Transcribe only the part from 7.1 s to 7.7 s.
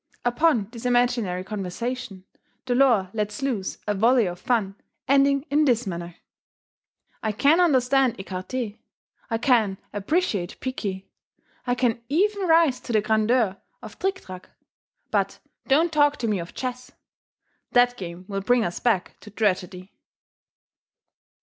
"I can